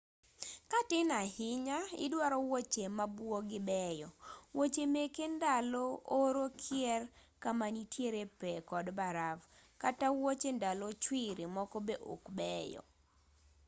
ka 0.71 0.79
tin 0.89 1.09
ahinya 1.21 1.79
idwaro 2.05 2.37
wuoche 2.47 2.83
mabuogii 2.97 3.65
beyo 3.69 4.07
wuoche 4.55 4.83
meke 4.93 5.25
ndalo 5.35 5.85
oro 6.21 6.45
kier 6.61 7.01
kama 7.43 7.65
nitie 7.75 8.21
pee 8.39 8.59
kod 8.69 8.85
baraf 8.99 9.39
kata 9.81 10.07
wuoche 10.17 10.49
ndalo 10.57 10.87
chwiri 11.03 11.43
moko 11.55 11.77
be 11.87 11.95
ok 12.13 12.23
beyo 12.37 12.81